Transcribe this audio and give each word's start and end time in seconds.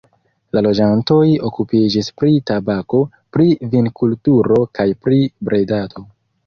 La 0.55 0.61
loĝantoj 0.67 1.19
okupiĝis 1.49 2.09
pri 2.23 2.33
tabako, 2.53 3.05
pri 3.37 3.49
vinkulturo 3.77 4.61
kaj 4.81 4.93
pri 5.05 5.25
bredado. 5.51 6.11